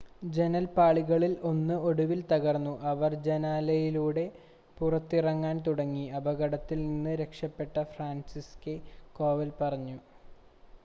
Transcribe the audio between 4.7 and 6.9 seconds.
പുറത്തിറങ്ങാൻ തുടങ്ങി," അപകടത്തിൽ